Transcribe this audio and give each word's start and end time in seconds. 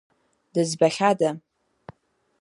Дызбахьада?! 0.53 1.29